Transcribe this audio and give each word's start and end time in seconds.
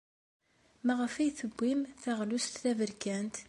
Maɣef 0.85 1.13
ay 1.15 1.29
d-tewwim 1.31 1.81
taɣlust 2.01 2.53
taberkant? 2.61 3.35